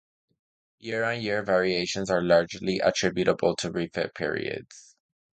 [0.79, 4.95] Year-on-year variations are largely attributable to refit periods.